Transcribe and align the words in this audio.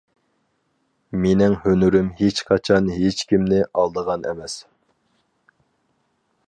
مېنىڭ 1.25 1.57
ھۈنىرىم 1.65 2.09
ھېچقاچان 2.21 2.89
ھېچكىمنى 3.03 3.61
ئالدىغان 3.83 4.27
ئەمەس! 4.31 4.61